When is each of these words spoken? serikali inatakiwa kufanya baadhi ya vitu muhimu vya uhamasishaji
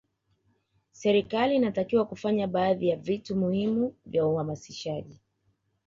serikali 0.91 1.55
inatakiwa 1.55 2.05
kufanya 2.05 2.47
baadhi 2.47 2.87
ya 2.87 2.97
vitu 2.97 3.35
muhimu 3.35 3.95
vya 4.05 4.25
uhamasishaji 4.25 5.19